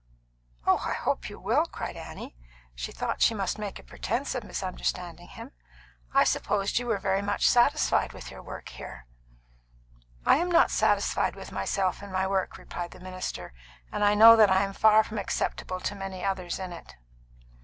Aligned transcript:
"Oh, 0.65 0.79
I 0.83 0.93
hope 0.95 1.29
you 1.29 1.39
will," 1.39 1.67
cried 1.67 1.95
Annie. 1.95 2.35
She 2.73 2.91
thought 2.91 3.21
she 3.21 3.35
must 3.35 3.59
make 3.59 3.77
a 3.77 3.83
pretence 3.83 4.33
of 4.33 4.43
misunderstanding 4.43 5.27
him. 5.27 5.51
"I 6.11 6.23
supposed 6.23 6.79
you 6.79 6.87
were 6.87 6.97
very 6.97 7.21
much 7.21 7.47
satisfied 7.47 8.11
with 8.11 8.31
your 8.31 8.41
work 8.41 8.69
here." 8.69 9.05
"I 10.25 10.37
am 10.37 10.49
not 10.49 10.71
satisfied 10.71 11.35
with 11.35 11.51
myself 11.51 12.01
in 12.01 12.11
my 12.11 12.25
work," 12.25 12.57
replied 12.57 12.89
the 12.89 12.99
minister; 12.99 13.53
"and 13.91 14.03
I 14.03 14.15
know 14.15 14.35
that 14.37 14.49
I 14.49 14.63
am 14.63 14.73
far 14.73 15.03
from 15.03 15.19
acceptable 15.19 15.79
to 15.81 15.93
many 15.93 16.23
others 16.25 16.57
in 16.57 16.73
it." 16.73 16.95